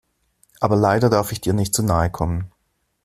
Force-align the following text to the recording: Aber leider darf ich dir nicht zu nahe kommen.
Aber 0.59 0.77
leider 0.77 1.11
darf 1.11 1.31
ich 1.31 1.41
dir 1.41 1.53
nicht 1.53 1.75
zu 1.75 1.83
nahe 1.83 2.09
kommen. 2.09 2.51